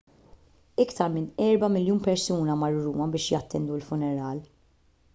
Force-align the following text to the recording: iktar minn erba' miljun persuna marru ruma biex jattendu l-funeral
iktar 0.83 1.11
minn 1.17 1.27
erba' 1.49 1.69
miljun 1.75 2.01
persuna 2.09 2.57
marru 2.65 2.83
ruma 2.89 3.11
biex 3.17 3.31
jattendu 3.37 3.81
l-funeral 3.81 4.45